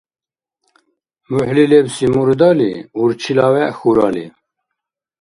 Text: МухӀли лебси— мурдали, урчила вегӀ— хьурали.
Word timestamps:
МухӀли 1.29 1.65
лебси— 1.71 2.05
мурдали, 2.13 2.71
урчила 3.01 3.47
вегӀ— 3.53 3.69
хьурали. 3.79 4.25